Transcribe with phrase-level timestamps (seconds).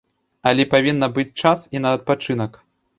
[0.51, 2.63] Але павінна быць час і на адпачынак.